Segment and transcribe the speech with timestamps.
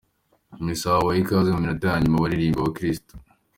[0.55, 3.13] Mu Misa bahawe ikaze mu minota ya nyuma baririmbira abakristu.